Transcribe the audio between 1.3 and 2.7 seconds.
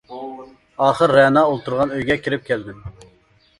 ئولتۇرغان ئۆيگە كىرىپ